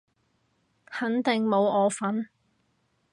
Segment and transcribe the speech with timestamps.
[0.87, 2.27] 肯定冇我份